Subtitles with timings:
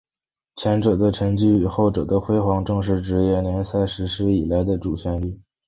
[0.55, 5.39] 前者的沉寂与后者的辉煌正是职业联赛实施以来的主旋律。